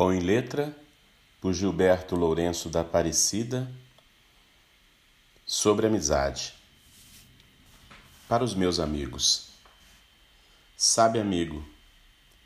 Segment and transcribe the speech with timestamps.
[0.00, 0.74] Pão em letra
[1.42, 3.70] por Gilberto Lourenço da Aparecida
[5.44, 6.54] sobre amizade.
[8.26, 9.50] Para os meus amigos.
[10.74, 11.62] Sabe, amigo,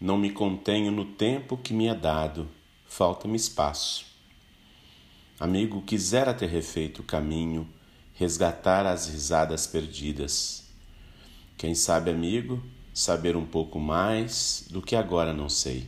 [0.00, 2.50] não me contenho no tempo que me é dado,
[2.86, 4.04] falta-me espaço.
[5.38, 7.72] Amigo, quisera ter refeito o caminho,
[8.14, 10.64] resgatar as risadas perdidas.
[11.56, 12.60] Quem sabe, amigo,
[12.92, 15.86] saber um pouco mais do que agora não sei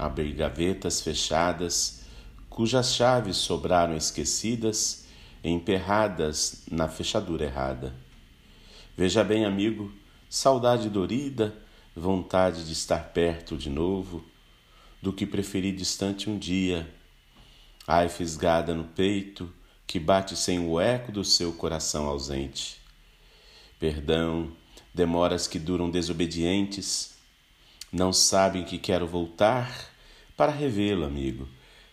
[0.00, 2.00] abrir gavetas fechadas,
[2.48, 5.04] cujas chaves sobraram esquecidas,
[5.44, 7.94] emperradas na fechadura errada.
[8.96, 9.92] Veja bem, amigo,
[10.28, 11.54] saudade dorida,
[11.94, 14.24] vontade de estar perto de novo,
[15.02, 16.88] do que preferi distante um dia.
[17.86, 19.52] Ai, fisgada no peito,
[19.86, 22.80] que bate sem o eco do seu coração ausente.
[23.78, 24.50] Perdão,
[24.94, 27.14] demoras que duram desobedientes,
[27.92, 29.89] não sabem que quero voltar
[30.40, 31.46] para revê-lo, amigo,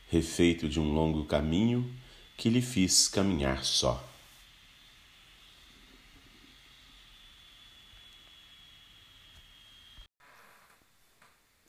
[0.08, 1.94] refeito de um longo caminho
[2.38, 4.02] que lhe fiz caminhar só.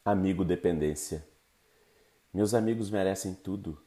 [0.05, 1.27] Amigo dependência.
[2.33, 3.83] Meus amigos merecem tudo.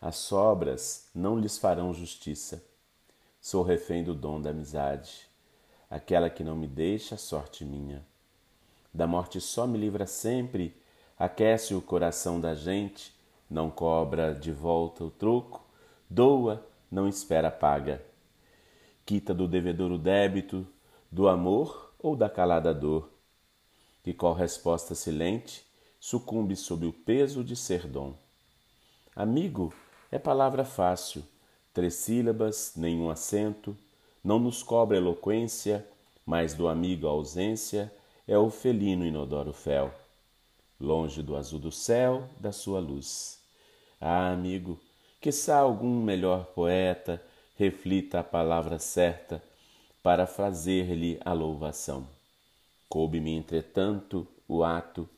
[0.00, 2.64] As sobras não lhes farão justiça.
[3.40, 5.28] Sou refém do dom da amizade,
[5.88, 8.04] aquela que não me deixa sorte minha.
[8.92, 10.82] Da morte só me livra sempre
[11.18, 13.12] aquece o coração da gente,
[13.48, 15.64] não cobra de volta o troco,
[16.08, 18.04] doa, não espera paga.
[19.06, 20.66] Quita do devedor o débito,
[21.10, 23.10] do amor ou da calada dor.
[24.04, 25.64] E qual resposta silente
[26.00, 28.14] sucumbe sob o peso de ser dom.
[29.16, 29.72] Amigo
[30.10, 31.24] é palavra fácil,
[31.72, 33.76] três sílabas, nenhum acento,
[34.22, 35.86] não nos cobra eloquência,
[36.26, 37.92] mas do amigo a ausência
[38.26, 40.03] é o felino inodoro fel
[40.84, 43.40] longe do azul do céu, da sua luz.
[44.00, 44.78] Ah, amigo,
[45.20, 47.20] quiçá algum melhor poeta
[47.56, 49.42] reflita a palavra certa
[50.02, 52.06] para fazer-lhe a louvação.
[52.88, 55.08] Coube-me, entretanto, o ato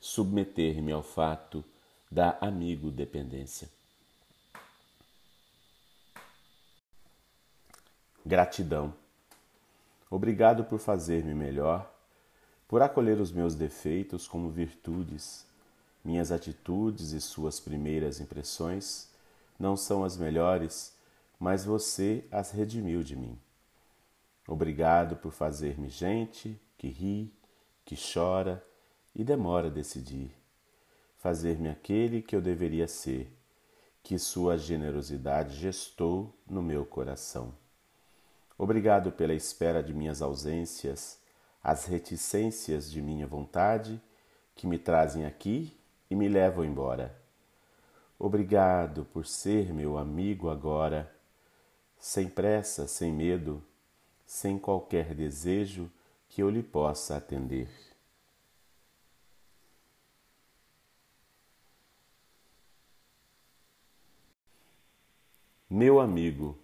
[0.00, 1.64] submeter-me ao fato
[2.10, 3.68] da amigo dependência.
[8.24, 8.94] Gratidão.
[10.10, 11.90] Obrigado por fazer-me melhor
[12.68, 15.46] por acolher os meus defeitos como virtudes.
[16.04, 19.08] Minhas atitudes e suas primeiras impressões
[19.58, 20.94] não são as melhores,
[21.40, 23.38] mas você as redimiu de mim.
[24.46, 27.32] Obrigado por fazer-me gente que ri,
[27.84, 28.62] que chora
[29.14, 30.30] e demora a decidir.
[31.16, 33.32] Fazer-me aquele que eu deveria ser,
[34.02, 37.52] que sua generosidade gestou no meu coração.
[38.56, 41.17] Obrigado pela espera de minhas ausências
[41.62, 44.00] as reticências de minha vontade
[44.54, 45.76] que me trazem aqui
[46.10, 47.16] e me levam embora.
[48.18, 51.14] Obrigado por ser meu amigo agora,
[51.98, 53.62] sem pressa, sem medo,
[54.26, 55.90] sem qualquer desejo
[56.28, 57.68] que eu lhe possa atender.
[65.70, 66.58] Meu amigo,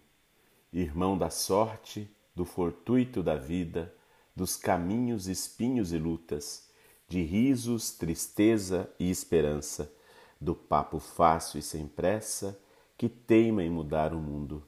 [0.72, 3.94] irmão da sorte, do fortuito da vida,
[4.34, 6.68] dos caminhos, espinhos e lutas,
[7.08, 9.92] de risos, tristeza e esperança,
[10.40, 12.58] do papo fácil e sem pressa
[12.96, 14.62] que teima em mudar o mundo.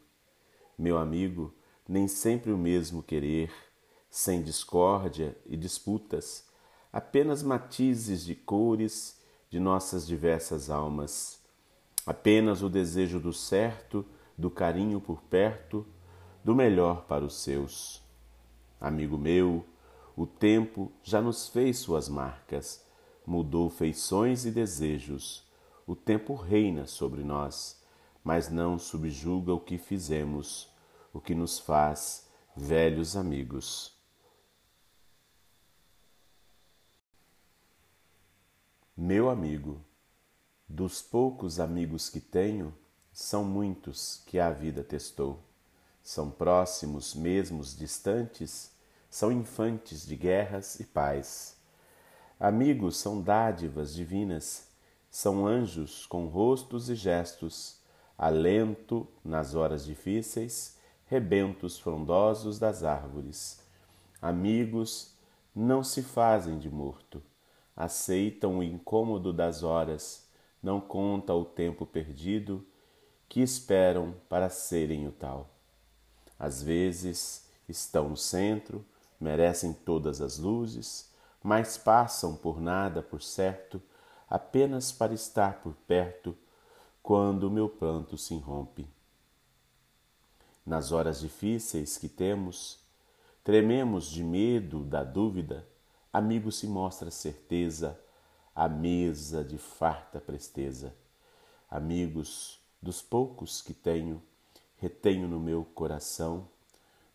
[0.78, 1.54] Meu amigo,
[1.88, 3.50] nem sempre o mesmo querer,
[4.10, 6.46] sem discórdia e disputas,
[6.92, 11.40] apenas matizes de cores de nossas diversas almas,
[12.04, 14.04] apenas o desejo do certo,
[14.36, 15.86] do carinho por perto,
[16.44, 18.05] do melhor para os seus.
[18.80, 19.64] Amigo meu,
[20.16, 22.84] o tempo já nos fez suas marcas,
[23.26, 25.44] mudou feições e desejos.
[25.86, 27.82] O tempo reina sobre nós,
[28.22, 30.68] mas não subjuga o que fizemos,
[31.12, 33.94] o que nos faz velhos amigos.
[38.96, 39.84] Meu amigo,
[40.68, 42.74] dos poucos amigos que tenho,
[43.12, 45.45] são muitos que a vida testou.
[46.06, 48.70] São próximos, mesmos distantes,
[49.10, 51.56] são infantes de guerras e paz.
[52.38, 54.68] Amigos são dádivas divinas,
[55.10, 57.80] são anjos com rostos e gestos,
[58.16, 63.60] alento nas horas difíceis, rebentos frondosos das árvores.
[64.22, 65.12] Amigos
[65.52, 67.20] não se fazem de morto,
[67.74, 70.24] aceitam o incômodo das horas,
[70.62, 72.64] não conta o tempo perdido
[73.28, 75.55] que esperam para serem o tal.
[76.38, 78.84] Às vezes estão no centro,
[79.20, 81.10] merecem todas as luzes,
[81.42, 83.80] mas passam por nada, por certo,
[84.28, 86.36] apenas para estar por perto
[87.02, 88.86] quando o meu pranto se irrompe.
[90.64, 92.80] Nas horas difíceis que temos,
[93.44, 95.64] trememos de medo, da dúvida,
[96.12, 97.98] amigo se mostra certeza,
[98.52, 100.92] a mesa de farta presteza.
[101.70, 104.20] Amigos, dos poucos que tenho,
[104.78, 106.48] retenho no meu coração,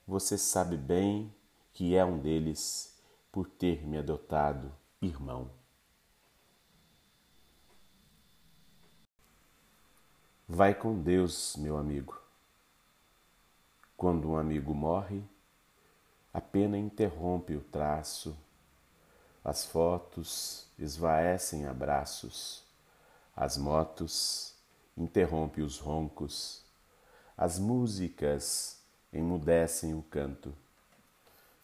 [0.07, 1.33] você sabe bem
[1.73, 2.99] que é um deles
[3.31, 4.71] por ter me adotado
[5.01, 5.49] irmão.
[10.47, 12.19] Vai com Deus, meu amigo.
[13.95, 15.23] Quando um amigo morre,
[16.33, 18.37] a pena interrompe o traço,
[19.43, 22.63] as fotos esvaecem abraços,
[23.35, 24.53] as motos
[24.97, 26.65] interrompem os roncos,
[27.37, 28.81] as músicas
[29.11, 30.53] emudecem o canto.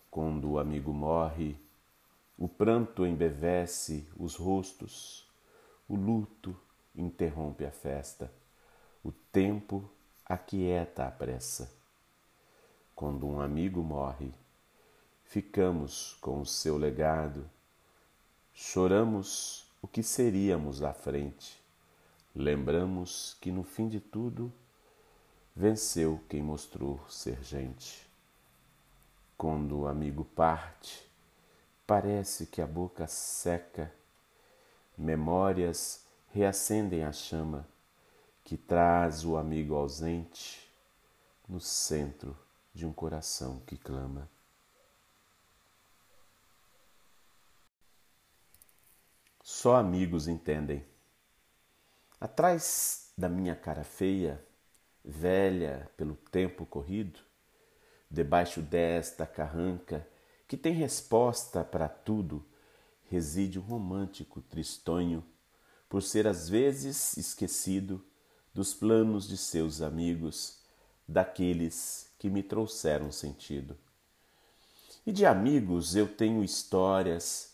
[0.09, 1.57] Quando o amigo morre,
[2.37, 5.27] o pranto embevece os rostos,
[5.87, 6.55] o luto
[6.95, 8.31] interrompe a festa,
[9.03, 9.89] o tempo
[10.25, 11.71] aquieta a pressa.
[12.95, 14.33] Quando um amigo morre,
[15.23, 17.47] ficamos com o seu legado,
[18.53, 21.61] choramos o que seríamos à frente,
[22.35, 24.51] lembramos que no fim de tudo
[25.57, 28.07] venceu quem mostrou ser gente.
[29.37, 31.07] Quando o amigo parte,
[31.87, 33.89] Parece que a boca seca,
[34.97, 37.65] memórias reacendem a chama
[38.43, 40.69] que traz o amigo ausente
[41.47, 42.37] no centro
[42.73, 44.29] de um coração que clama.
[49.41, 50.85] Só amigos entendem.
[52.19, 54.45] Atrás da minha cara feia,
[55.07, 57.19] velha pelo tempo corrido,
[58.11, 60.05] debaixo desta carranca
[60.47, 62.45] que tem resposta para tudo,
[63.09, 65.23] reside um romântico tristonho,
[65.87, 68.03] por ser às vezes esquecido
[68.53, 70.59] dos planos de seus amigos,
[71.07, 73.77] daqueles que me trouxeram sentido.
[75.05, 77.53] E de amigos eu tenho histórias,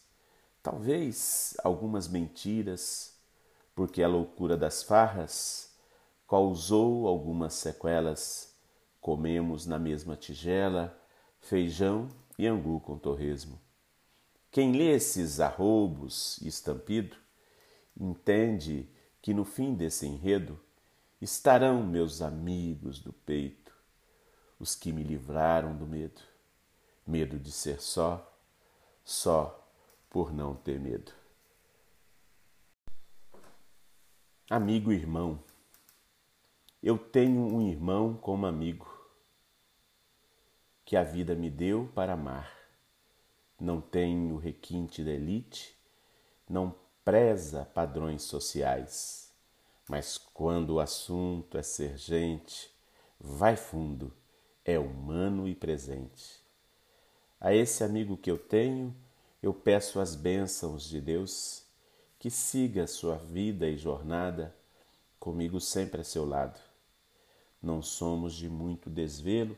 [0.64, 3.14] talvez algumas mentiras,
[3.76, 5.73] porque a loucura das farras
[6.34, 8.56] causou algumas sequelas.
[9.00, 11.00] Comemos na mesma tigela
[11.40, 12.10] feijão
[12.40, 13.62] e angu com torresmo.
[14.50, 17.16] Quem lê esses arroubos e estampido
[17.96, 18.90] entende
[19.22, 20.60] que no fim desse enredo
[21.22, 23.72] estarão meus amigos do peito,
[24.60, 26.22] os que me livraram do medo,
[27.06, 28.36] medo de ser só,
[29.06, 29.70] só
[30.10, 31.12] por não ter medo.
[34.50, 35.40] Amigo irmão,
[36.84, 38.92] eu tenho um irmão como amigo
[40.84, 42.54] que a vida me deu para amar.
[43.58, 45.78] Não tem o requinte da elite,
[46.50, 46.76] não
[47.06, 49.32] preza padrões sociais,
[49.88, 52.70] mas quando o assunto é ser gente,
[53.18, 54.12] vai fundo,
[54.66, 56.44] é humano e presente.
[57.40, 58.94] A esse amigo que eu tenho,
[59.42, 61.64] eu peço as bênçãos de Deus,
[62.20, 64.54] que siga sua vida e jornada
[65.18, 66.73] comigo sempre a seu lado.
[67.64, 69.58] Não somos de muito desvelo,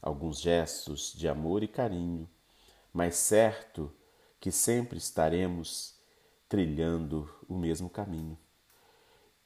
[0.00, 2.26] alguns gestos de amor e carinho,
[2.94, 3.92] mas certo
[4.40, 6.00] que sempre estaremos
[6.48, 8.38] trilhando o mesmo caminho.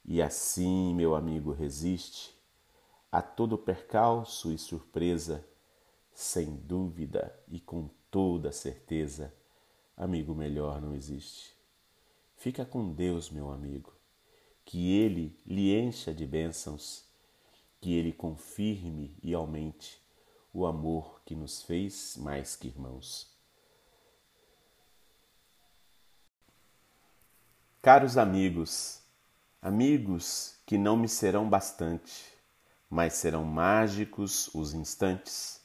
[0.05, 2.33] E assim, meu amigo, resiste
[3.11, 5.45] a todo percalço e surpresa,
[6.13, 9.33] sem dúvida e com toda certeza,
[9.97, 11.53] amigo melhor não existe.
[12.37, 13.93] Fica com Deus, meu amigo,
[14.63, 17.04] que Ele lhe encha de bênçãos,
[17.85, 20.01] que Ele confirme e aumente
[20.51, 23.31] o amor que nos fez mais que irmãos.
[27.83, 29.03] Caros amigos,
[29.61, 32.25] amigos que não me serão bastante,
[32.89, 35.61] mas serão mágicos os instantes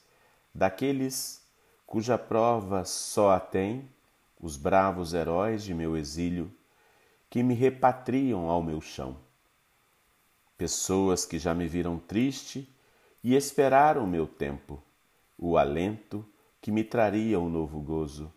[0.53, 1.43] daqueles
[1.87, 3.89] cuja prova só a têm
[4.39, 6.55] os bravos heróis de meu exílio
[7.31, 9.30] que me repatriam ao meu chão.
[10.61, 12.71] Pessoas que já me viram triste
[13.23, 14.79] e esperaram o meu tempo,
[15.35, 16.23] o alento
[16.61, 18.31] que me traria um novo gozo.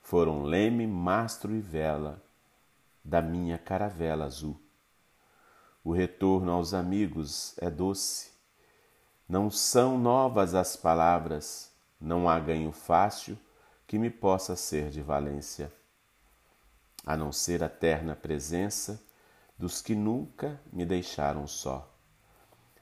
[0.00, 2.24] Foram leme, mastro e vela
[3.04, 4.58] da minha caravela azul.
[5.84, 8.32] O retorno aos amigos é doce.
[9.28, 11.70] Não são novas as palavras,
[12.00, 13.38] não há ganho fácil
[13.86, 15.70] que me possa ser de valência,
[17.04, 18.98] a não ser a terna presença
[19.58, 21.92] dos que nunca me deixaram só.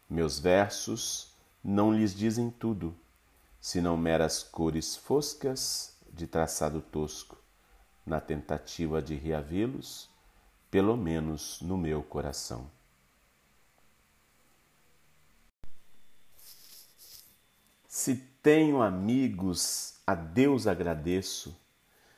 [0.09, 2.95] Meus versos não lhes dizem tudo,
[3.61, 7.38] senão meras cores foscas de traçado tosco,
[8.05, 10.11] na tentativa de reavê-los
[10.71, 12.71] pelo menos no meu coração.
[17.87, 21.55] Se tenho amigos, a Deus agradeço.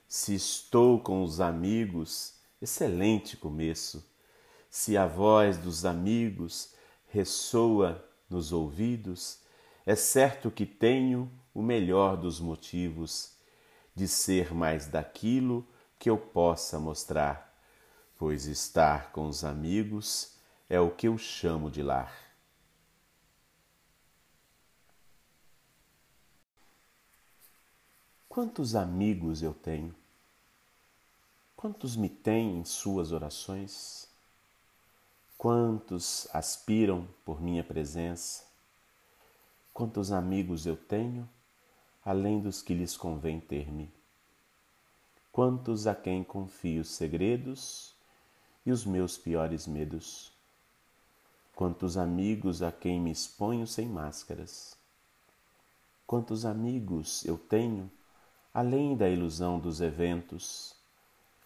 [0.06, 4.08] Se estou com os amigos, excelente começo.
[4.76, 6.74] Se a voz dos amigos
[7.06, 9.38] ressoa nos ouvidos,
[9.86, 13.36] é certo que tenho o melhor dos motivos
[13.94, 15.64] de ser mais daquilo
[15.96, 17.56] que eu possa mostrar,
[18.18, 20.34] pois estar com os amigos
[20.68, 22.12] é o que eu chamo de lar.
[28.28, 29.94] Quantos amigos eu tenho?
[31.54, 34.12] Quantos me têm em suas orações?
[35.44, 38.44] Quantos aspiram por minha presença?
[39.74, 41.28] Quantos amigos eu tenho,
[42.02, 43.92] além dos que lhes convém ter-me?
[45.30, 47.94] Quantos a quem confio os segredos
[48.64, 50.32] e os meus piores medos?
[51.54, 54.74] Quantos amigos a quem me exponho sem máscaras?
[56.06, 57.90] Quantos amigos eu tenho
[58.54, 60.74] além da ilusão dos eventos,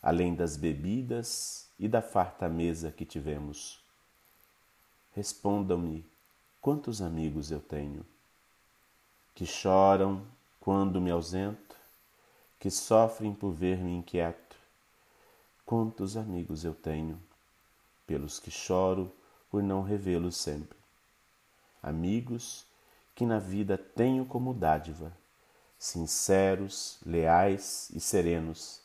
[0.00, 3.87] além das bebidas e da farta mesa que tivemos.
[5.18, 6.06] Respondam-me
[6.60, 8.06] quantos amigos eu tenho,
[9.34, 10.24] que choram
[10.60, 11.74] quando me ausento,
[12.56, 14.54] que sofrem por ver-me inquieto.
[15.66, 17.20] Quantos amigos eu tenho,
[18.06, 19.12] pelos que choro
[19.50, 20.78] por não revê-los sempre.
[21.82, 22.64] Amigos
[23.12, 25.12] que na vida tenho como dádiva
[25.76, 28.82] sinceros, leais e serenos.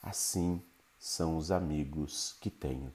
[0.00, 0.62] Assim
[0.96, 2.92] são os amigos que tenho.